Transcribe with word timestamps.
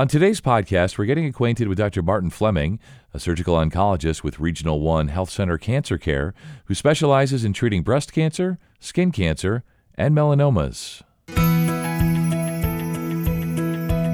On 0.00 0.08
today's 0.08 0.40
podcast, 0.40 0.96
we're 0.96 1.04
getting 1.04 1.26
acquainted 1.26 1.68
with 1.68 1.76
Dr. 1.76 2.00
Martin 2.00 2.30
Fleming, 2.30 2.78
a 3.12 3.20
surgical 3.20 3.56
oncologist 3.56 4.22
with 4.22 4.40
Regional 4.40 4.80
One 4.80 5.08
Health 5.08 5.28
Center 5.28 5.58
Cancer 5.58 5.98
Care, 5.98 6.32
who 6.64 6.74
specializes 6.74 7.44
in 7.44 7.52
treating 7.52 7.82
breast 7.82 8.10
cancer, 8.10 8.58
skin 8.78 9.12
cancer, 9.12 9.62
and 9.96 10.16
melanomas. 10.16 11.02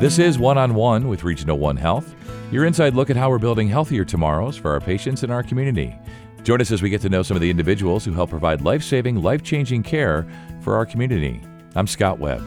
This 0.00 0.18
is 0.18 0.40
One 0.40 0.58
on 0.58 0.74
One 0.74 1.06
with 1.06 1.22
Regional 1.22 1.56
One 1.56 1.76
Health, 1.76 2.16
your 2.50 2.64
inside 2.64 2.94
look 2.94 3.08
at 3.08 3.16
how 3.16 3.30
we're 3.30 3.38
building 3.38 3.68
healthier 3.68 4.04
tomorrows 4.04 4.56
for 4.56 4.72
our 4.72 4.80
patients 4.80 5.22
and 5.22 5.30
our 5.30 5.44
community. 5.44 5.94
Join 6.42 6.60
us 6.60 6.72
as 6.72 6.82
we 6.82 6.90
get 6.90 7.02
to 7.02 7.08
know 7.08 7.22
some 7.22 7.36
of 7.36 7.40
the 7.40 7.50
individuals 7.50 8.04
who 8.04 8.12
help 8.12 8.30
provide 8.30 8.60
life 8.62 8.82
saving, 8.82 9.22
life 9.22 9.44
changing 9.44 9.84
care 9.84 10.26
for 10.62 10.74
our 10.74 10.84
community. 10.84 11.40
I'm 11.76 11.86
Scott 11.86 12.18
Webb. 12.18 12.42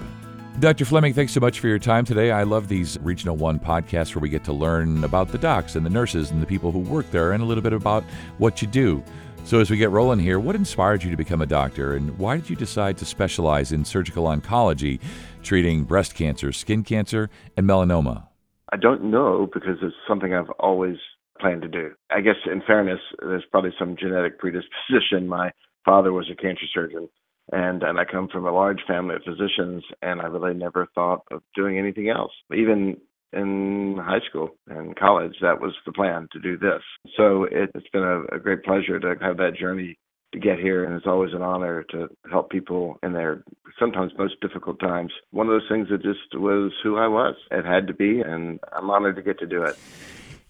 Dr. 0.60 0.84
Fleming, 0.84 1.14
thanks 1.14 1.32
so 1.32 1.40
much 1.40 1.62
for 1.62 1.70
your 1.70 1.80
time 1.80 2.04
today. 2.04 2.32
I 2.32 2.44
love 2.44 2.68
these 2.68 3.00
Regional 3.00 3.38
One 3.38 3.60
podcasts 3.60 4.14
where 4.14 4.22
we 4.22 4.28
get 4.28 4.44
to 4.44 4.52
learn 4.52 5.06
about 5.06 5.30
the 5.30 5.38
docs 5.38 5.78
and 5.78 5.86
the 5.86 5.90
nurses 5.90 6.32
and 6.32 6.42
the 6.42 6.46
people 6.46 6.70
who 6.70 6.80
work 6.80 7.10
there 7.12 7.32
and 7.32 7.42
a 7.42 7.46
little 7.46 7.64
bit 7.64 7.72
about 7.72 8.04
what 8.40 8.62
you 8.62 8.68
do. 8.68 9.02
So, 9.46 9.62
as 9.62 9.70
we 9.70 9.78
get 9.78 9.90
rolling 9.90 10.20
here, 10.20 10.38
what 10.38 10.58
inspired 10.58 11.02
you 11.02 11.12
to 11.12 11.16
become 11.16 11.42
a 11.42 11.46
doctor 11.46 11.96
and 11.96 12.18
why 12.18 12.36
did 12.36 12.50
you 12.50 12.58
decide 12.58 12.98
to 12.98 13.06
specialize 13.06 13.72
in 13.72 13.86
surgical 13.86 14.26
oncology, 14.26 15.00
treating 15.44 15.86
breast 15.86 16.14
cancer, 16.14 16.52
skin 16.52 16.84
cancer, 16.84 17.30
and 17.56 17.66
melanoma? 17.66 18.28
I 18.74 18.76
don't 18.76 19.06
know 19.06 19.48
because 19.54 19.78
it's 19.82 19.96
something 20.10 20.34
I've 20.34 20.50
always 20.60 20.98
planned 21.40 21.62
to 21.62 21.70
do. 21.70 21.92
I 22.10 22.20
guess, 22.20 22.36
in 22.52 22.62
fairness, 22.68 23.00
there's 23.22 23.46
probably 23.50 23.72
some 23.80 23.96
genetic 23.96 24.40
predisposition. 24.40 25.30
My 25.30 25.52
father 25.86 26.12
was 26.12 26.30
a 26.30 26.36
cancer 26.36 26.66
surgeon 26.74 27.08
and 27.52 27.84
and 27.84 28.00
I 28.00 28.06
come 28.06 28.28
from 28.28 28.46
a 28.46 28.52
large 28.52 28.82
family 28.88 29.16
of 29.16 29.24
physicians, 29.24 29.84
and 30.02 30.22
I 30.22 30.26
really 30.26 30.54
never 30.54 30.88
thought 30.94 31.24
of 31.32 31.42
doing 31.56 31.78
anything 31.78 32.10
else. 32.10 32.32
Even 32.54 32.98
in 33.34 33.98
high 34.02 34.22
school 34.28 34.50
and 34.68 34.96
college, 34.96 35.36
that 35.42 35.62
was 35.62 35.74
the 35.86 35.92
plan 35.92 36.28
to 36.32 36.40
do 36.40 36.58
this. 36.58 36.82
So 37.16 37.44
it, 37.44 37.70
has 37.74 37.84
been 37.94 38.04
a, 38.04 38.24
a 38.36 38.40
great 38.40 38.64
pleasure 38.64 39.00
to 39.00 39.16
have 39.22 39.38
that 39.38 39.56
journey 39.60 39.98
to 40.34 40.40
get 40.40 40.60
here, 40.60 40.84
and 40.84 40.96
it's 40.96 41.08
always 41.08 41.34
an 41.34 41.42
honor 41.42 41.84
to 41.92 42.08
help 42.30 42.50
people 42.50 43.00
in 43.02 43.14
their 43.14 43.44
sometimes 43.80 44.12
most 44.18 44.40
difficult 44.42 44.80
times. 44.80 45.12
One 45.32 45.48
of 45.48 45.54
those 45.54 45.70
things 45.70 45.88
that 45.90 46.04
just 46.04 46.20
was 46.34 46.72
who 46.84 46.98
I 46.98 47.08
was. 47.08 47.36
It 47.52 47.66
had 47.66 47.88
to 47.88 47.94
be, 47.94 48.22
and 48.22 48.60
I'm 48.72 48.90
honored 48.90 49.16
to 49.16 49.22
get 49.22 49.40
to 49.40 49.48
do 49.48 49.64
it. 49.64 49.78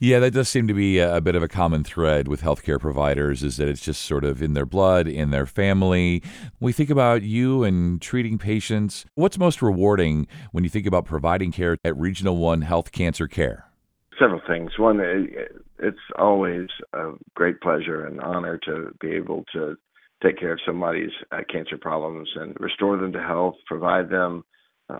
Yeah, 0.02 0.20
that 0.20 0.32
does 0.32 0.48
seem 0.48 0.66
to 0.70 0.74
be 0.74 1.00
a, 1.00 1.20
bit 1.20 1.36
of 1.36 1.44
a 1.44 1.50
common 1.50 1.84
thread 1.84 2.30
with 2.30 2.42
healthcare 2.42 2.80
providers 2.80 3.44
is 3.44 3.58
that 3.58 3.68
it's 3.68 3.82
just 3.82 4.04
sort 4.04 4.24
of 4.24 4.42
in 4.42 4.54
their 4.54 4.66
blood, 4.66 5.10
in 5.10 5.32
their 5.32 5.46
family. 5.46 6.24
We 6.62 6.72
think 6.72 6.90
about 6.90 7.22
you 7.22 7.66
and 7.66 8.02
treating 8.02 8.38
patients, 8.38 9.06
what's 9.16 9.38
most 9.38 9.62
rewarding 9.62 10.26
when 10.54 10.64
you 10.64 10.70
think 10.70 10.86
about 10.86 11.04
providing 11.04 11.52
care 11.52 11.76
at 11.84 11.98
Regional 11.98 12.38
One 12.38 12.62
Health 12.62 12.94
Cancer 12.94 13.28
Care? 13.28 13.66
Several 14.18 14.42
things. 14.48 14.72
One, 14.80 15.02
it's 15.80 15.98
always 16.18 16.70
a 16.94 17.12
great 17.36 17.60
pleasure 17.60 18.06
and 18.06 18.22
honor 18.22 18.58
to 18.68 18.96
be 19.02 19.12
able 19.12 19.44
to 19.52 19.76
take 20.24 20.40
care 20.40 20.54
of 20.54 20.60
somebody's 20.66 21.12
uh, 21.34 21.40
cancer 21.52 21.78
problems 21.78 22.30
and 22.36 22.56
restore 22.58 22.96
them 22.96 23.12
to 23.12 23.22
health, 23.22 23.56
provide 23.68 24.10
them 24.10 24.46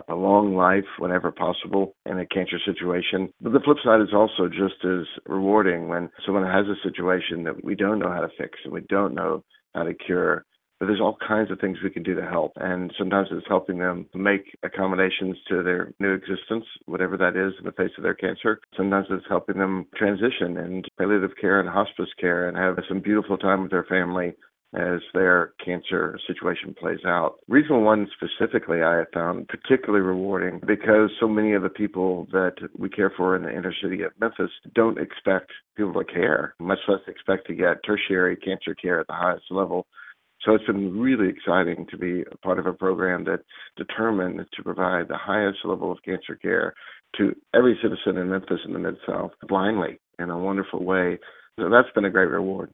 a 0.08 0.16
long 0.16 0.56
life 0.56 0.86
whenever 0.98 1.32
possible 1.32 1.96
in 2.06 2.20
a 2.20 2.26
cancer 2.26 2.58
situation. 2.66 3.30
But 3.42 3.54
the 3.54 3.60
flip 3.60 3.78
side 3.84 4.02
is 4.02 4.14
also 4.14 4.48
just 4.48 4.84
as 4.84 5.06
rewarding 5.26 5.88
when 5.88 6.10
someone 6.26 6.46
has 6.46 6.66
a 6.68 6.88
situation 6.88 7.44
that 7.44 7.64
we 7.64 7.76
don't 7.76 8.00
know 8.00 8.12
how 8.12 8.22
to 8.22 8.30
fix 8.38 8.60
and 8.64 8.74
we 8.74 8.82
don't 8.82 9.16
know 9.16 9.44
how 9.74 9.84
to 9.84 9.94
cure. 9.94 10.46
But 10.80 10.86
there's 10.86 11.02
all 11.02 11.18
kinds 11.28 11.52
of 11.52 11.60
things 11.60 11.78
we 11.84 11.90
can 11.90 12.04
do 12.04 12.16
to 12.16 12.26
help. 12.26 12.54
And 12.56 12.94
sometimes 12.98 13.28
it's 13.32 13.46
helping 13.50 13.80
them 13.80 14.08
make 14.14 14.56
accommodations 14.64 15.36
to 15.50 15.62
their 15.62 15.92
new 16.00 16.14
existence, 16.14 16.64
whatever 16.86 17.18
that 17.18 17.36
is 17.36 17.54
in 17.60 17.66
the 17.66 17.74
face 17.74 17.92
of 17.98 18.04
their 18.04 18.14
cancer. 18.14 18.62
Sometimes 18.78 19.08
it's 19.10 19.26
helping 19.28 19.58
them 19.58 19.88
transition 19.98 20.58
and 20.58 20.88
palliative 20.98 21.36
care 21.40 21.60
and 21.60 21.68
hospice 21.68 22.10
care 22.18 22.48
and 22.48 22.56
have 22.56 22.78
some 22.88 23.02
beautiful 23.02 23.38
time 23.38 23.64
with 23.64 23.72
their 23.72 23.84
family 23.86 24.36
as 24.74 25.00
their 25.14 25.54
cancer 25.64 26.20
situation 26.28 26.76
plays 26.80 27.00
out. 27.06 27.36
Regional 27.48 27.82
One 27.82 28.08
specifically, 28.16 28.84
I 28.84 28.98
have 28.98 29.08
found 29.14 29.48
particularly 29.48 30.06
rewarding 30.06 30.62
because 30.66 31.10
so 31.20 31.28
many 31.28 31.54
of 31.54 31.64
the 31.64 31.70
people 31.70 32.28
that 32.32 32.54
we 32.78 32.90
care 32.90 33.12
for 33.16 33.36
in 33.36 33.44
the 33.44 33.50
inner 33.56 33.74
city 33.82 34.04
of 34.04 34.12
Memphis 34.20 34.52
don't 34.76 35.00
expect 35.00 35.52
people 35.76 35.94
to 35.94 36.04
care, 36.04 36.54
much 36.60 36.80
less 36.88 37.00
expect 37.08 37.48
to 37.48 37.56
get 37.56 37.84
tertiary 37.86 38.36
cancer 38.36 38.76
care 38.76 39.00
at 39.00 39.08
the 39.08 39.14
highest 39.14 39.46
level. 39.50 39.88
So 40.46 40.54
it's 40.54 40.66
been 40.66 40.98
really 40.98 41.30
exciting 41.30 41.88
to 41.90 41.98
be 41.98 42.22
a 42.32 42.38
part 42.38 42.60
of 42.60 42.66
a 42.66 42.74
program 42.74 43.26
that 43.26 43.42
determined 43.76 44.40
to 44.56 44.64
provide 44.64 45.08
the 45.08 45.18
highest 45.18 45.60
level 45.66 45.92
of 45.92 45.98
cancer 46.06 46.36
care 46.36 46.74
to 47.18 47.36
every 47.56 47.78
citizen 47.82 48.22
in 48.22 48.30
Memphis 48.30 48.60
and 48.64 48.76
the 48.76 48.80
Mid 48.80 48.96
South 49.08 49.32
blindly 49.48 50.00
in 50.20 50.30
a 50.30 50.38
wonderful 50.38 50.84
way. 50.84 51.18
So 51.60 51.70
that's 51.70 51.92
been 51.94 52.06
a 52.06 52.12
great 52.12 52.30
reward 52.30 52.72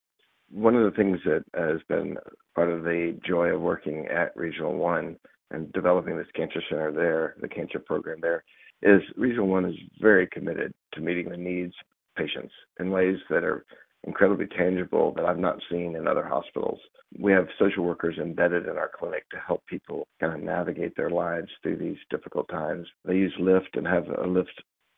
one 0.51 0.75
of 0.75 0.83
the 0.83 0.95
things 0.95 1.19
that 1.25 1.43
has 1.53 1.81
been 1.87 2.17
part 2.53 2.71
of 2.71 2.83
the 2.83 3.17
joy 3.25 3.47
of 3.47 3.61
working 3.61 4.07
at 4.07 4.35
Regional 4.35 4.75
One 4.75 5.17
and 5.51 5.71
developing 5.73 6.17
this 6.17 6.27
cancer 6.35 6.61
center 6.69 6.91
there, 6.91 7.35
the 7.41 7.47
cancer 7.47 7.79
program 7.79 8.19
there, 8.21 8.43
is 8.81 9.01
Regional 9.15 9.47
One 9.47 9.65
is 9.65 9.75
very 9.99 10.27
committed 10.27 10.73
to 10.93 11.01
meeting 11.01 11.29
the 11.29 11.37
needs 11.37 11.73
of 11.81 12.23
patients 12.23 12.53
in 12.79 12.91
ways 12.91 13.17
that 13.29 13.43
are 13.43 13.65
incredibly 14.05 14.45
tangible 14.47 15.13
that 15.15 15.25
I've 15.25 15.39
not 15.39 15.59
seen 15.69 15.95
in 15.95 16.07
other 16.07 16.25
hospitals. 16.25 16.79
We 17.19 17.31
have 17.31 17.47
social 17.57 17.83
workers 17.83 18.17
embedded 18.19 18.67
in 18.67 18.77
our 18.77 18.91
clinic 18.97 19.27
to 19.31 19.37
help 19.45 19.65
people 19.65 20.07
kind 20.19 20.33
of 20.33 20.41
navigate 20.41 20.95
their 20.95 21.09
lives 21.09 21.49
through 21.61 21.77
these 21.77 21.97
difficult 22.09 22.47
times. 22.49 22.87
They 23.03 23.15
use 23.15 23.33
Lyft 23.39 23.75
and 23.75 23.87
have 23.87 24.07
a 24.07 24.27
Lyft 24.27 24.45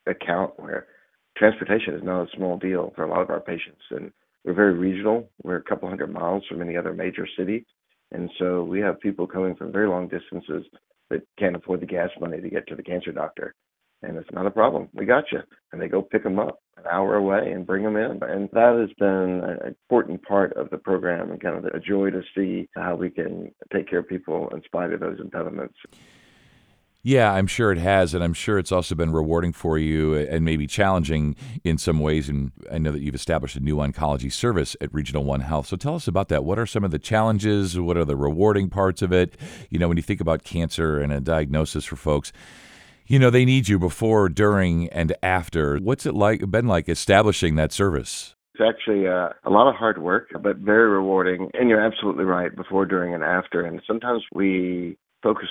account 0.07 0.59
where 0.59 0.87
transportation 1.37 1.93
is 1.93 2.03
not 2.03 2.23
a 2.23 2.35
small 2.35 2.57
deal 2.57 2.91
for 2.95 3.03
a 3.03 3.09
lot 3.09 3.21
of 3.21 3.29
our 3.29 3.39
patients 3.39 3.81
and 3.91 4.11
we're 4.47 4.53
very 4.53 4.73
regional. 4.73 5.29
We're 5.43 5.57
a 5.57 5.63
couple 5.63 5.89
hundred 5.89 6.13
miles 6.13 6.43
from 6.47 6.61
any 6.61 6.77
other 6.77 6.93
major 6.93 7.27
city. 7.37 7.65
And 8.13 8.31
so 8.39 8.63
we 8.63 8.79
have 8.79 8.97
people 9.01 9.27
coming 9.27 9.55
from 9.55 9.73
very 9.73 9.89
long 9.89 10.07
distances 10.07 10.63
that 11.09 11.21
can't 11.37 11.57
afford 11.57 11.81
the 11.81 11.85
gas 11.85 12.09
money 12.21 12.39
to 12.39 12.49
get 12.49 12.65
to 12.67 12.75
the 12.75 12.81
cancer 12.81 13.11
doctor. 13.11 13.53
And 14.03 14.15
it's 14.15 14.31
not 14.31 14.47
a 14.47 14.51
problem. 14.51 14.87
We 14.93 15.05
got 15.05 15.25
you. 15.33 15.39
And 15.73 15.81
they 15.81 15.89
go 15.89 16.01
pick 16.01 16.23
them 16.23 16.39
up 16.39 16.59
an 16.77 16.85
hour 16.89 17.15
away 17.15 17.51
and 17.51 17.67
bring 17.67 17.83
them 17.83 17.97
in. 17.97 18.23
And 18.23 18.47
that 18.53 18.77
has 18.79 18.95
been 18.97 19.43
an 19.43 19.57
important 19.67 20.23
part 20.23 20.53
of 20.53 20.69
the 20.69 20.77
program 20.77 21.29
and 21.31 21.41
kind 21.41 21.57
of 21.57 21.65
a 21.65 21.79
joy 21.81 22.11
to 22.11 22.21
see 22.33 22.69
how 22.73 22.95
we 22.95 23.09
can 23.09 23.51
take 23.73 23.89
care 23.89 23.99
of 23.99 24.07
people 24.07 24.47
in 24.53 24.61
spite 24.63 24.93
of 24.93 25.01
those 25.01 25.19
impediments. 25.19 25.75
Yeah, 27.03 27.31
I'm 27.31 27.47
sure 27.47 27.71
it 27.71 27.77
has, 27.77 28.13
and 28.13 28.21
I'm 28.23 28.33
sure 28.33 28.57
it's 28.59 28.71
also 28.71 28.93
been 28.93 29.13
rewarding 29.13 29.53
for 29.53 29.77
you 29.77 30.15
and 30.15 30.43
maybe 30.43 30.67
challenging 30.67 31.37
in 31.63 31.77
some 31.77 31.99
ways. 31.99 32.27
And 32.27 32.51
I 32.69 32.79
know 32.79 32.91
that 32.91 33.01
you've 33.01 33.15
established 33.15 33.55
a 33.55 33.61
new 33.61 33.77
oncology 33.77 34.31
service 34.31 34.75
at 34.81 34.93
Regional 34.93 35.23
One 35.23 35.39
Health. 35.39 35.67
So 35.67 35.77
tell 35.77 35.95
us 35.95 36.07
about 36.07 36.27
that. 36.29 36.43
What 36.43 36.59
are 36.59 36.65
some 36.65 36.83
of 36.83 36.91
the 36.91 36.99
challenges? 36.99 37.79
What 37.79 37.95
are 37.95 38.03
the 38.03 38.17
rewarding 38.17 38.69
parts 38.69 39.01
of 39.01 39.13
it? 39.13 39.37
You 39.69 39.79
know, 39.79 39.87
when 39.87 39.95
you 39.95 40.03
think 40.03 40.19
about 40.19 40.43
cancer 40.43 40.99
and 40.99 41.13
a 41.13 41.21
diagnosis 41.21 41.85
for 41.85 41.95
folks, 41.95 42.33
you 43.05 43.19
know, 43.19 43.29
they 43.29 43.45
need 43.45 43.69
you 43.69 43.79
before, 43.79 44.27
during, 44.27 44.89
and 44.89 45.15
after. 45.23 45.77
What's 45.77 46.05
it 46.05 46.13
like 46.13 46.51
been 46.51 46.67
like 46.67 46.89
establishing 46.89 47.55
that 47.55 47.71
service? 47.71 48.35
It's 48.53 48.63
actually 48.67 49.07
uh, 49.07 49.29
a 49.45 49.49
lot 49.49 49.69
of 49.69 49.75
hard 49.75 50.01
work, 50.01 50.29
but 50.41 50.57
very 50.57 50.89
rewarding. 50.89 51.51
And 51.53 51.69
you're 51.69 51.79
absolutely 51.79 52.25
right, 52.25 52.53
before, 52.53 52.85
during, 52.85 53.13
and 53.13 53.23
after. 53.23 53.63
And 53.63 53.81
sometimes 53.87 54.23
we 54.33 54.97
focus 55.23 55.47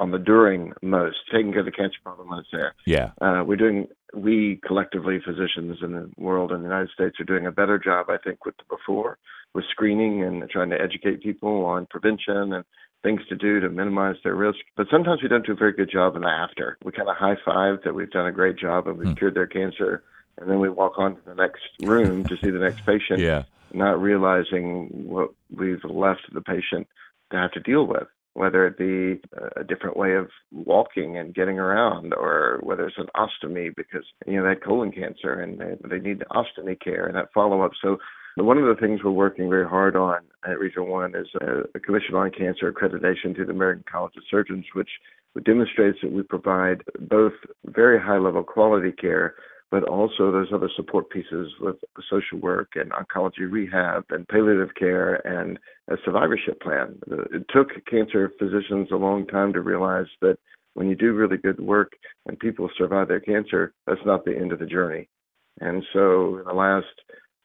on 0.00 0.10
the 0.10 0.18
during 0.18 0.72
most, 0.82 1.18
taking 1.30 1.52
care 1.52 1.60
of 1.60 1.66
the 1.66 1.70
cancer 1.70 1.98
problem 2.02 2.30
when 2.30 2.38
it's 2.38 2.48
there. 2.50 2.74
Yeah. 2.86 3.10
Uh, 3.20 3.44
we're 3.46 3.56
doing, 3.56 3.86
we 4.14 4.58
collectively, 4.66 5.20
physicians 5.24 5.78
in 5.82 5.92
the 5.92 6.10
world 6.16 6.52
and 6.52 6.64
the 6.64 6.68
United 6.68 6.88
States, 6.90 7.20
are 7.20 7.24
doing 7.24 7.46
a 7.46 7.52
better 7.52 7.78
job, 7.78 8.06
I 8.08 8.16
think, 8.16 8.46
with 8.46 8.56
the 8.56 8.64
before, 8.74 9.18
with 9.54 9.66
screening 9.70 10.24
and 10.24 10.48
trying 10.48 10.70
to 10.70 10.80
educate 10.80 11.22
people 11.22 11.66
on 11.66 11.86
prevention 11.86 12.54
and 12.54 12.64
things 13.02 13.20
to 13.28 13.36
do 13.36 13.60
to 13.60 13.68
minimize 13.68 14.16
their 14.24 14.34
risk. 14.34 14.60
But 14.74 14.86
sometimes 14.90 15.22
we 15.22 15.28
don't 15.28 15.44
do 15.44 15.52
a 15.52 15.56
very 15.56 15.72
good 15.72 15.90
job 15.90 16.16
in 16.16 16.22
the 16.22 16.28
after. 16.28 16.78
We 16.82 16.92
kind 16.92 17.08
of 17.08 17.16
high 17.16 17.36
five 17.44 17.80
that 17.84 17.94
we've 17.94 18.10
done 18.10 18.26
a 18.26 18.32
great 18.32 18.58
job 18.58 18.88
and 18.88 18.96
we've 18.96 19.08
hmm. 19.08 19.14
cured 19.14 19.34
their 19.34 19.46
cancer. 19.46 20.02
And 20.38 20.48
then 20.48 20.60
we 20.60 20.70
walk 20.70 20.94
on 20.96 21.16
to 21.16 21.20
the 21.26 21.34
next 21.34 21.60
room 21.82 22.24
to 22.24 22.36
see 22.38 22.48
the 22.48 22.58
next 22.58 22.86
patient, 22.86 23.18
yeah. 23.18 23.42
not 23.74 24.00
realizing 24.00 24.88
what 24.92 25.30
we've 25.54 25.84
left 25.84 26.22
the 26.32 26.40
patient 26.40 26.88
to 27.32 27.36
have 27.36 27.52
to 27.52 27.60
deal 27.60 27.86
with 27.86 28.08
whether 28.34 28.66
it 28.66 28.78
be 28.78 29.20
a 29.56 29.64
different 29.64 29.96
way 29.96 30.14
of 30.14 30.28
walking 30.52 31.16
and 31.16 31.34
getting 31.34 31.58
around, 31.58 32.14
or 32.14 32.60
whether 32.62 32.86
it's 32.86 32.98
an 32.98 33.08
ostomy 33.16 33.74
because 33.76 34.04
you 34.26 34.36
know 34.36 34.44
they 34.44 34.50
had 34.50 34.62
colon 34.62 34.92
cancer 34.92 35.40
and 35.40 35.58
they, 35.58 35.76
they 35.88 35.98
need 35.98 36.22
ostomy 36.30 36.80
care 36.80 37.06
and 37.06 37.16
that 37.16 37.32
follow 37.34 37.62
up. 37.62 37.72
So 37.82 37.98
one 38.36 38.58
of 38.58 38.64
the 38.64 38.80
things 38.80 39.00
we're 39.02 39.10
working 39.10 39.50
very 39.50 39.68
hard 39.68 39.96
on 39.96 40.20
at 40.48 40.58
Regional 40.58 40.86
One 40.86 41.14
is 41.14 41.26
a, 41.40 41.62
a 41.74 41.80
Commission 41.80 42.14
on 42.14 42.30
Cancer 42.30 42.72
accreditation 42.72 43.36
to 43.36 43.44
the 43.44 43.52
American 43.52 43.84
College 43.90 44.14
of 44.16 44.22
Surgeons, 44.30 44.64
which 44.74 44.88
demonstrates 45.44 45.98
that 46.02 46.12
we 46.12 46.22
provide 46.22 46.82
both 47.00 47.32
very 47.66 48.00
high 48.00 48.18
level 48.18 48.42
quality 48.42 48.92
care 48.92 49.34
but 49.70 49.84
also 49.84 50.32
those 50.32 50.48
other 50.52 50.70
support 50.74 51.10
pieces 51.10 51.52
with 51.60 51.76
social 52.10 52.38
work 52.38 52.72
and 52.74 52.90
oncology 52.90 53.48
rehab 53.48 54.04
and 54.10 54.26
palliative 54.28 54.74
care 54.74 55.14
and 55.26 55.58
a 55.90 55.96
survivorship 56.04 56.60
plan. 56.60 56.98
It 57.32 57.44
took 57.50 57.68
cancer 57.86 58.32
physicians 58.38 58.88
a 58.92 58.96
long 58.96 59.26
time 59.26 59.52
to 59.52 59.60
realize 59.60 60.06
that 60.20 60.38
when 60.74 60.88
you 60.88 60.94
do 60.94 61.12
really 61.12 61.36
good 61.36 61.60
work 61.60 61.92
and 62.26 62.38
people 62.38 62.70
survive 62.78 63.08
their 63.08 63.20
cancer, 63.20 63.74
that's 63.86 64.00
not 64.06 64.24
the 64.24 64.36
end 64.36 64.52
of 64.52 64.60
the 64.60 64.66
journey. 64.66 65.08
And 65.60 65.82
so, 65.92 66.38
in 66.38 66.44
the 66.44 66.54
last 66.54 66.86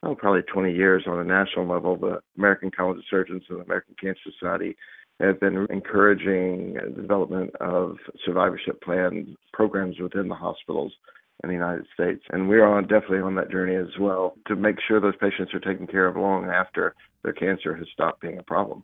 oh, 0.03 0.15
probably 0.15 0.43
20 0.43 0.73
years 0.73 1.03
on 1.07 1.19
a 1.19 1.23
national 1.23 1.67
level, 1.67 1.97
the 1.97 2.19
American 2.37 2.71
College 2.71 2.99
of 2.99 3.03
Surgeons 3.09 3.43
and 3.49 3.59
the 3.59 3.63
American 3.63 3.95
Cancer 3.99 4.19
Society 4.39 4.77
have 5.19 5.39
been 5.39 5.65
encouraging 5.69 6.73
the 6.73 7.01
development 7.01 7.51
of 7.59 7.97
survivorship 8.25 8.81
plan 8.81 9.35
programs 9.53 9.99
within 9.99 10.27
the 10.27 10.35
hospitals 10.35 10.93
in 11.43 11.49
the 11.49 11.55
United 11.55 11.85
States. 11.93 12.23
And 12.31 12.49
we're 12.49 12.65
on 12.65 12.83
definitely 12.83 13.19
on 13.19 13.35
that 13.35 13.51
journey 13.51 13.75
as 13.75 13.99
well 13.99 14.35
to 14.47 14.55
make 14.55 14.77
sure 14.87 14.99
those 14.99 15.15
patients 15.19 15.53
are 15.53 15.59
taken 15.59 15.87
care 15.87 16.07
of 16.07 16.15
long 16.15 16.45
after 16.45 16.95
their 17.23 17.33
cancer 17.33 17.75
has 17.75 17.87
stopped 17.91 18.21
being 18.21 18.37
a 18.37 18.43
problem. 18.43 18.83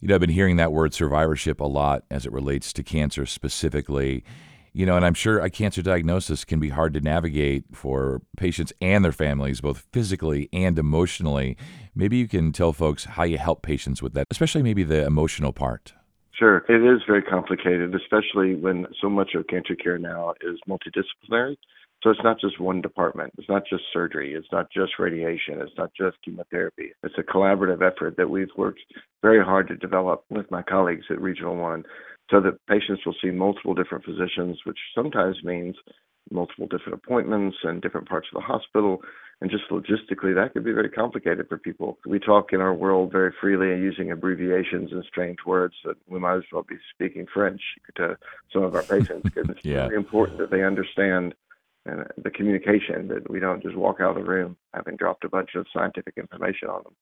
You 0.00 0.08
know, 0.08 0.14
I've 0.16 0.20
been 0.20 0.30
hearing 0.30 0.56
that 0.56 0.72
word 0.72 0.92
survivorship 0.94 1.60
a 1.60 1.64
lot 1.64 2.04
as 2.10 2.26
it 2.26 2.32
relates 2.32 2.72
to 2.72 2.82
cancer 2.82 3.24
specifically. 3.26 4.24
You 4.72 4.86
know, 4.86 4.96
and 4.96 5.04
I'm 5.04 5.14
sure 5.14 5.38
a 5.38 5.50
cancer 5.50 5.82
diagnosis 5.82 6.44
can 6.44 6.58
be 6.58 6.70
hard 6.70 6.94
to 6.94 7.00
navigate 7.00 7.64
for 7.72 8.22
patients 8.38 8.72
and 8.80 9.04
their 9.04 9.12
families, 9.12 9.60
both 9.60 9.86
physically 9.92 10.48
and 10.52 10.78
emotionally. 10.78 11.58
Maybe 11.94 12.16
you 12.16 12.26
can 12.26 12.52
tell 12.52 12.72
folks 12.72 13.04
how 13.04 13.24
you 13.24 13.36
help 13.36 13.62
patients 13.62 14.02
with 14.02 14.14
that, 14.14 14.26
especially 14.30 14.62
maybe 14.62 14.82
the 14.82 15.04
emotional 15.04 15.52
part. 15.52 15.92
Sure. 16.34 16.64
It 16.68 16.82
is 16.82 17.02
very 17.06 17.22
complicated, 17.22 17.94
especially 17.94 18.54
when 18.54 18.86
so 19.00 19.10
much 19.10 19.34
of 19.34 19.46
cancer 19.48 19.74
care 19.76 19.98
now 19.98 20.34
is 20.40 20.58
multidisciplinary. 20.68 21.56
So 22.02 22.10
it's 22.10 22.24
not 22.24 22.40
just 22.40 22.58
one 22.58 22.80
department. 22.80 23.32
It's 23.38 23.48
not 23.48 23.62
just 23.68 23.84
surgery. 23.92 24.34
It's 24.34 24.50
not 24.50 24.66
just 24.72 24.98
radiation. 24.98 25.60
It's 25.60 25.76
not 25.78 25.92
just 25.96 26.16
chemotherapy. 26.24 26.92
It's 27.04 27.14
a 27.16 27.22
collaborative 27.22 27.82
effort 27.82 28.16
that 28.16 28.28
we've 28.28 28.48
worked 28.56 28.80
very 29.22 29.44
hard 29.44 29.68
to 29.68 29.76
develop 29.76 30.24
with 30.30 30.50
my 30.50 30.62
colleagues 30.62 31.06
at 31.10 31.20
Regional 31.20 31.54
One 31.54 31.84
so 32.30 32.40
that 32.40 32.58
patients 32.66 33.02
will 33.06 33.14
see 33.22 33.30
multiple 33.30 33.74
different 33.74 34.04
physicians, 34.04 34.58
which 34.64 34.78
sometimes 34.96 35.36
means 35.44 35.76
multiple 36.30 36.66
different 36.66 36.94
appointments 36.94 37.56
and 37.62 37.82
different 37.82 38.08
parts 38.08 38.28
of 38.32 38.40
the 38.40 38.46
hospital. 38.46 39.02
And 39.40 39.50
just 39.50 39.64
logistically, 39.70 40.34
that 40.36 40.52
could 40.52 40.64
be 40.64 40.72
very 40.72 40.88
complicated 40.88 41.48
for 41.48 41.58
people. 41.58 41.98
We 42.06 42.20
talk 42.20 42.52
in 42.52 42.60
our 42.60 42.72
world 42.72 43.10
very 43.10 43.32
freely 43.40 43.72
and 43.72 43.82
using 43.82 44.12
abbreviations 44.12 44.92
and 44.92 45.04
strange 45.04 45.38
words 45.44 45.74
that 45.84 45.96
we 46.06 46.20
might 46.20 46.36
as 46.36 46.44
well 46.52 46.62
be 46.62 46.76
speaking 46.94 47.26
French 47.32 47.60
to 47.96 48.16
some 48.52 48.62
of 48.62 48.74
our 48.76 48.84
patients 48.84 49.22
because 49.24 49.48
it's 49.48 49.60
yeah. 49.64 49.88
very 49.88 49.96
important 49.96 50.38
that 50.38 50.50
they 50.50 50.62
understand 50.62 51.34
and 51.86 52.06
the 52.16 52.30
communication 52.30 53.08
that 53.08 53.28
we 53.28 53.40
don't 53.40 53.62
just 53.62 53.76
walk 53.76 54.00
out 54.00 54.16
of 54.16 54.24
the 54.24 54.30
room 54.30 54.56
having 54.72 54.96
dropped 54.96 55.24
a 55.24 55.28
bunch 55.28 55.50
of 55.56 55.66
scientific 55.72 56.14
information 56.16 56.68
on 56.68 56.82
them. 56.84 56.94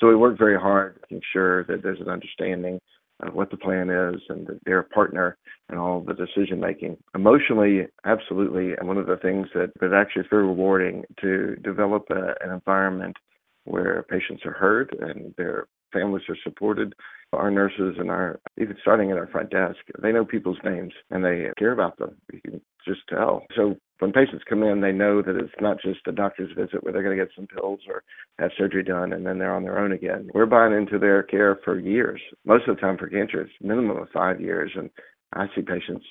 So 0.00 0.08
we 0.08 0.16
work 0.16 0.38
very 0.38 0.58
hard 0.58 0.98
to 1.08 1.14
ensure 1.14 1.64
that 1.64 1.82
there's 1.82 2.00
an 2.00 2.08
understanding 2.08 2.80
Uh, 3.22 3.30
what 3.30 3.50
the 3.50 3.56
plan 3.56 3.90
is 3.90 4.20
and 4.28 4.48
they're 4.64 4.80
a 4.80 4.84
partner 4.84 5.36
in 5.70 5.78
all 5.78 6.00
the 6.00 6.14
decision 6.14 6.60
making. 6.60 6.96
Emotionally, 7.14 7.86
absolutely. 8.04 8.72
And 8.74 8.88
one 8.88 8.98
of 8.98 9.06
the 9.06 9.16
things 9.16 9.48
that, 9.54 9.70
that 9.80 9.92
actually 9.92 10.22
is 10.22 10.28
very 10.30 10.44
rewarding 10.44 11.04
to 11.20 11.56
develop 11.56 12.04
a, 12.10 12.34
an 12.44 12.52
environment 12.52 13.16
where 13.64 14.04
patients 14.08 14.42
are 14.44 14.52
heard 14.52 14.96
and 15.00 15.34
their 15.36 15.66
families 15.92 16.24
are 16.28 16.36
supported. 16.42 16.94
Our 17.32 17.50
nurses 17.50 17.96
and 17.98 18.10
our, 18.10 18.40
even 18.60 18.76
starting 18.80 19.10
at 19.10 19.18
our 19.18 19.28
front 19.28 19.50
desk, 19.50 19.78
they 20.02 20.12
know 20.12 20.24
people's 20.24 20.58
names 20.64 20.92
and 21.10 21.24
they 21.24 21.46
care 21.58 21.72
about 21.72 21.98
them. 21.98 22.16
You 22.32 22.40
can 22.40 22.60
just 22.86 23.00
tell. 23.08 23.44
So 23.56 23.76
when 24.02 24.12
patients 24.12 24.42
come 24.48 24.64
in, 24.64 24.80
they 24.80 24.90
know 24.90 25.22
that 25.22 25.36
it's 25.36 25.54
not 25.60 25.80
just 25.80 26.00
a 26.08 26.12
doctor's 26.12 26.50
visit 26.56 26.82
where 26.82 26.92
they're 26.92 27.04
going 27.04 27.16
to 27.16 27.24
get 27.24 27.32
some 27.36 27.46
pills 27.46 27.78
or 27.86 28.02
have 28.40 28.50
surgery 28.58 28.82
done 28.82 29.12
and 29.12 29.24
then 29.24 29.38
they're 29.38 29.54
on 29.54 29.62
their 29.62 29.78
own 29.78 29.92
again. 29.92 30.28
We're 30.34 30.44
buying 30.44 30.72
into 30.72 30.98
their 30.98 31.22
care 31.22 31.60
for 31.64 31.78
years. 31.78 32.20
Most 32.44 32.66
of 32.66 32.74
the 32.74 32.80
time 32.80 32.98
for 32.98 33.06
cancer, 33.06 33.42
it's 33.42 33.52
minimum 33.60 33.98
of 33.98 34.08
five 34.12 34.40
years. 34.40 34.72
And 34.74 34.90
I 35.32 35.46
see 35.54 35.62
patients, 35.62 36.04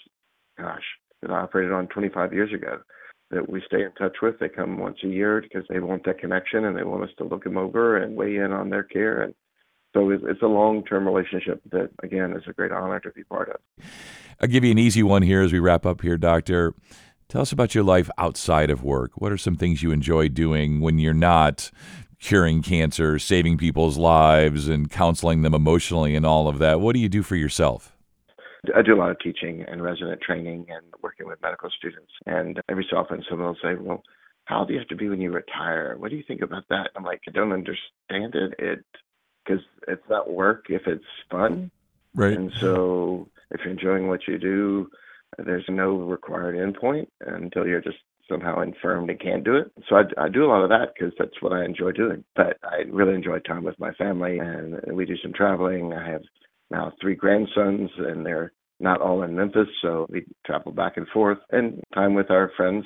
gosh, 0.58 0.86
that 1.22 1.32
I 1.32 1.42
operated 1.42 1.74
on 1.74 1.88
25 1.88 2.32
years 2.32 2.54
ago 2.54 2.80
that 3.30 3.50
we 3.50 3.62
stay 3.66 3.84
in 3.84 3.92
touch 3.98 4.16
with. 4.22 4.40
They 4.40 4.48
come 4.48 4.80
once 4.80 5.00
a 5.04 5.08
year 5.08 5.42
because 5.42 5.68
they 5.70 5.80
want 5.80 6.06
that 6.06 6.20
connection 6.20 6.64
and 6.64 6.78
they 6.78 6.84
want 6.84 7.04
us 7.04 7.16
to 7.18 7.26
look 7.26 7.44
them 7.44 7.58
over 7.58 7.98
and 7.98 8.16
weigh 8.16 8.38
in 8.38 8.54
on 8.54 8.70
their 8.70 8.84
care. 8.84 9.22
And 9.22 9.34
so 9.94 10.10
it's 10.12 10.42
a 10.42 10.48
long 10.48 10.86
term 10.86 11.06
relationship 11.06 11.62
that, 11.72 11.90
again, 12.04 12.32
is 12.38 12.44
a 12.48 12.54
great 12.54 12.72
honor 12.72 13.02
to 13.02 13.12
be 13.12 13.26
part 13.26 13.50
of. 13.50 13.86
I'll 14.40 14.48
give 14.48 14.64
you 14.64 14.72
an 14.72 14.80
easy 14.80 15.04
one 15.04 15.24
here 15.24 15.42
as 15.42 15.52
we 15.52 15.60
wrap 15.60 15.86
up 15.86 16.02
here, 16.02 16.18
Doctor. 16.18 16.74
Tell 17.32 17.44
us 17.44 17.54
about 17.54 17.74
your 17.74 17.86
life 17.86 18.10
outside 18.18 18.70
of 18.70 18.84
work. 18.84 19.12
What 19.16 19.32
are 19.32 19.38
some 19.38 19.56
things 19.56 19.82
you 19.82 19.92
enjoy 19.92 20.28
doing 20.28 20.82
when 20.82 21.00
you're 21.00 21.14
not 21.14 21.72
curing 22.20 22.62
cancer, 22.62 23.20
saving 23.20 23.58
people's 23.58 23.98
lives, 23.98 24.68
and 24.68 24.92
counseling 24.92 25.42
them 25.42 25.54
emotionally 25.54 26.14
and 26.14 26.26
all 26.26 26.50
of 26.50 26.60
that? 26.60 26.82
What 26.82 26.94
do 26.94 27.00
you 27.00 27.08
do 27.08 27.24
for 27.24 27.38
yourself? 27.38 27.96
I 28.76 28.82
do 28.82 28.94
a 28.94 29.00
lot 29.00 29.12
of 29.12 29.20
teaching 29.20 29.64
and 29.66 29.82
resident 29.82 30.20
training 30.20 30.66
and 30.68 30.86
working 31.02 31.26
with 31.26 31.42
medical 31.42 31.70
students. 31.70 32.12
And 32.26 32.60
every 32.68 32.86
so 32.92 32.98
often, 32.98 33.24
someone 33.30 33.48
will 33.48 33.58
say, 33.64 33.76
Well, 33.80 34.04
how 34.44 34.60
old 34.60 34.68
do 34.68 34.74
you 34.74 34.80
have 34.80 34.90
to 34.90 34.98
be 34.98 35.08
when 35.08 35.22
you 35.22 35.32
retire? 35.32 35.96
What 35.98 36.12
do 36.12 36.18
you 36.18 36.24
think 36.28 36.42
about 36.42 36.66
that? 36.68 36.90
I'm 36.98 37.06
like, 37.06 37.22
I 37.30 37.32
don't 37.32 37.54
understand 37.54 38.36
it. 38.36 38.56
It 38.60 38.84
because 39.46 39.64
it's 39.88 40.04
not 40.10 40.30
work 40.30 40.66
if 40.68 40.82
it's 40.86 41.06
fun. 41.30 41.72
Right. 42.14 42.34
And 42.34 42.52
so 42.60 43.30
if 43.52 43.62
you're 43.64 43.72
enjoying 43.72 44.10
what 44.10 44.28
you 44.28 44.38
do, 44.38 44.90
there's 45.38 45.66
no 45.70 45.96
required 45.96 46.56
endpoint 46.56 47.08
until 47.22 47.66
you're 47.66 47.82
just 47.82 47.98
somehow 48.30 48.62
infirmed 48.62 49.10
and 49.10 49.20
can't 49.20 49.44
do 49.44 49.56
it. 49.56 49.72
So 49.90 49.96
I, 49.96 50.26
I 50.26 50.30
do 50.30 50.46
a 50.46 50.48
lot 50.48 50.64
of 50.64 50.70
that 50.70 50.94
because 50.94 51.14
that's 51.20 51.42
what 51.42 51.54
I 51.54 51.66
enjoy 51.66 51.92
doing. 51.92 52.24
But 52.36 52.58
I 52.64 52.84
really 52.90 53.14
enjoy 53.14 53.40
time 53.40 53.64
with 53.64 53.80
my 53.80 53.92
family, 53.94 54.40
and 54.40 54.80
we 54.94 55.06
do 55.06 55.18
some 55.22 55.34
traveling. 55.34 55.94
I 55.94 56.10
have 56.10 56.22
now 56.70 56.94
three 57.02 57.16
grandsons, 57.16 57.90
and 57.98 58.26
they're 58.26 58.54
not 58.80 59.02
all 59.02 59.24
in 59.24 59.36
Memphis, 59.36 59.68
so 59.82 60.08
we 60.10 60.26
travel 60.46 60.72
back 60.72 60.98
and 60.98 61.08
forth, 61.10 61.38
and 61.52 61.82
time 61.94 62.16
with 62.16 62.32
our 62.32 62.52
friends. 62.58 62.86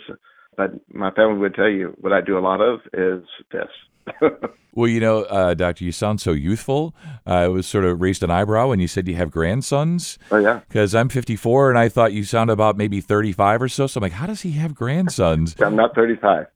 But 0.57 0.71
my 0.91 1.11
family 1.11 1.39
would 1.39 1.55
tell 1.55 1.69
you 1.69 1.95
what 1.99 2.13
I 2.13 2.21
do 2.21 2.37
a 2.37 2.39
lot 2.39 2.61
of 2.61 2.79
is 2.93 3.23
this. 3.51 3.69
well, 4.73 4.87
you 4.87 4.99
know, 4.99 5.23
uh, 5.23 5.53
Doctor, 5.53 5.83
you 5.83 5.91
sound 5.91 6.21
so 6.21 6.31
youthful. 6.31 6.95
Uh, 7.25 7.31
I 7.31 7.47
was 7.47 7.67
sort 7.67 7.85
of 7.85 8.01
raised 8.01 8.23
an 8.23 8.31
eyebrow 8.31 8.69
when 8.69 8.79
you 8.79 8.87
said 8.87 9.07
you 9.07 9.15
have 9.15 9.31
grandsons. 9.31 10.17
Oh 10.31 10.37
yeah, 10.37 10.61
because 10.67 10.93
I'm 10.95 11.09
54 11.09 11.69
and 11.69 11.79
I 11.79 11.89
thought 11.89 12.13
you 12.13 12.23
sounded 12.23 12.53
about 12.53 12.77
maybe 12.77 13.01
35 13.01 13.61
or 13.63 13.69
so. 13.69 13.87
So 13.87 13.99
I'm 13.99 14.03
like, 14.03 14.13
how 14.13 14.27
does 14.27 14.41
he 14.41 14.51
have 14.51 14.75
grandsons? 14.75 15.55
I'm 15.61 15.75
not 15.75 15.95
35. 15.95 16.47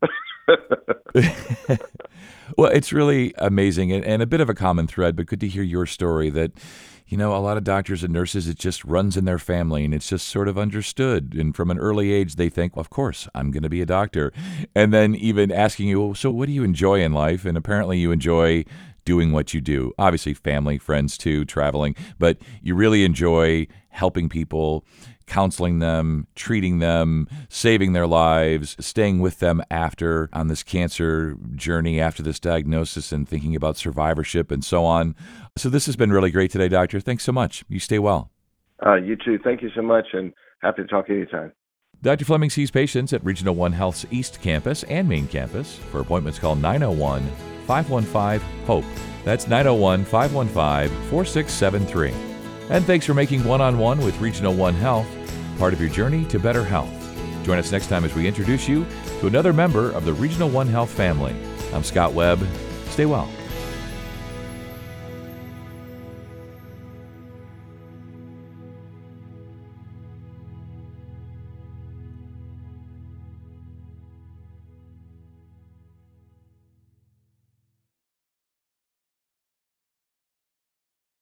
well, 2.57 2.71
it's 2.71 2.91
really 2.93 3.33
amazing 3.37 3.91
and, 3.91 4.03
and 4.03 4.21
a 4.21 4.25
bit 4.27 4.41
of 4.41 4.49
a 4.49 4.55
common 4.55 4.87
thread, 4.87 5.15
but 5.15 5.25
good 5.25 5.39
to 5.41 5.47
hear 5.47 5.63
your 5.63 5.85
story 5.85 6.29
that 6.29 6.51
you 7.09 7.17
know, 7.17 7.35
a 7.35 7.39
lot 7.39 7.57
of 7.57 7.63
doctors 7.63 8.03
and 8.03 8.13
nurses, 8.13 8.47
it 8.47 8.59
just 8.59 8.85
runs 8.85 9.17
in 9.17 9.25
their 9.25 9.39
family 9.39 9.83
and 9.83 9.95
it's 9.95 10.09
just 10.09 10.27
sort 10.27 10.47
of 10.47 10.59
understood. 10.59 11.33
And 11.33 11.56
from 11.56 11.71
an 11.71 11.79
early 11.79 12.11
age, 12.11 12.35
they 12.35 12.50
think, 12.50 12.75
well, 12.75 12.81
of 12.81 12.91
course, 12.91 13.27
I'm 13.33 13.50
going 13.50 13.63
to 13.63 13.69
be 13.69 13.81
a 13.81 13.85
doctor. 13.85 14.31
And 14.75 14.94
then 14.94 15.15
even 15.15 15.51
asking 15.51 15.87
you, 15.87 15.99
well, 15.99 16.16
so 16.16 16.30
what 16.30 16.45
do 16.45 16.51
you 16.51 16.63
enjoy 16.63 17.01
in 17.01 17.11
life? 17.11 17.45
And 17.45 17.57
apparently 17.57 17.97
you 17.97 18.11
enjoy 18.11 18.63
doing 19.06 19.31
what 19.31 19.56
you 19.56 19.59
do. 19.59 19.92
Obviously, 19.97 20.35
family, 20.35 20.78
friends 20.78 21.18
too, 21.18 21.45
traveling, 21.45 21.95
but 22.19 22.37
you 22.61 22.75
really 22.75 23.04
enjoy 23.04 23.66
helping 23.89 24.30
people, 24.30 24.85
counseling 25.25 25.80
them, 25.80 26.28
treating 26.35 26.78
them, 26.78 27.28
saving 27.49 27.94
their 27.94 28.06
lives, 28.06 28.75
staying 28.80 29.19
with 29.19 29.39
them 29.39 29.63
after 29.71 30.30
on 30.31 30.47
this 30.47 30.61
cancer 30.61 31.37
journey, 31.56 31.99
after 31.99 32.21
this 32.21 32.39
diagnosis, 32.39 33.11
and 33.11 33.28
thinking 33.28 33.56
about 33.56 33.78
survivorship 33.78 34.51
and 34.51 34.63
so 34.63 34.85
on. 34.85 35.16
So, 35.59 35.68
this 35.68 35.87
has 35.87 35.97
been 35.97 36.09
really 36.09 36.31
great 36.31 36.51
today, 36.51 36.69
Doctor. 36.69 37.01
Thanks 37.01 37.25
so 37.25 37.33
much. 37.33 37.66
You 37.68 37.80
stay 37.80 37.99
well. 37.99 38.31
Uh, 38.85 38.95
you 38.95 39.18
too. 39.18 39.37
Thank 39.44 39.61
you 39.61 39.69
so 39.75 39.81
much, 39.81 40.06
and 40.13 40.31
happy 40.61 40.83
to 40.83 40.87
talk 40.87 41.09
anytime. 41.09 41.51
Dr. 42.01 42.23
Fleming 42.23 42.49
sees 42.49 42.71
patients 42.71 43.11
at 43.11 43.21
Regional 43.25 43.56
One 43.56 43.73
Health's 43.73 44.06
East 44.09 44.42
Campus 44.42 44.83
and 44.83 45.09
Main 45.09 45.28
Campus. 45.28 45.75
For 45.92 45.99
appointments, 45.99 46.39
call 46.39 46.56
901 46.56 47.28
515 47.68 48.66
HOPE. 48.66 48.85
That's 49.25 49.49
901 49.49 50.06
515 50.06 51.09
4673. 51.09 52.13
And 52.69 52.85
thanks 52.85 53.06
for 53.06 53.13
making 53.13 53.44
one 53.44 53.59
on 53.59 53.78
one 53.78 53.99
with 53.99 54.18
Regional 54.21 54.54
One 54.54 54.75
Health 54.75 55.07
part 55.57 55.73
of 55.73 55.81
your 55.81 55.89
journey 55.89 56.23
to 56.28 56.39
better 56.39 56.63
health. 56.63 56.89
Join 57.44 57.59
us 57.59 57.69
next 57.69 57.87
time 57.87 58.06
as 58.06 58.16
we 58.16 58.25
introduce 58.25 58.66
you 58.66 58.85
to 59.19 59.28
another 59.28 59.51
member 59.51 59.92
of 59.92 60.06
the 60.06 60.13
Regional 60.13 60.47
One 60.47 60.68
Health 60.68 60.89
family. 60.89 61.35
I'm 61.73 61.83
Scott 61.83 62.13
Webb. 62.13 62.47
Stay 62.92 63.06
well. 63.06 63.30